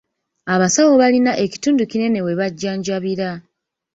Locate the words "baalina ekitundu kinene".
1.01-2.19